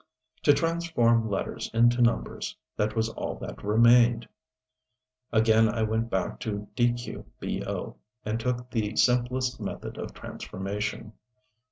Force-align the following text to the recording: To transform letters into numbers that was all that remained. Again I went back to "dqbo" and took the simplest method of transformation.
To 0.41 0.53
transform 0.55 1.29
letters 1.29 1.69
into 1.75 2.01
numbers 2.01 2.57
that 2.75 2.95
was 2.95 3.09
all 3.09 3.35
that 3.35 3.63
remained. 3.63 4.27
Again 5.31 5.69
I 5.69 5.83
went 5.83 6.09
back 6.09 6.39
to 6.39 6.67
"dqbo" 6.75 7.95
and 8.25 8.39
took 8.39 8.71
the 8.71 8.95
simplest 8.95 9.59
method 9.61 9.99
of 9.99 10.15
transformation. 10.15 11.13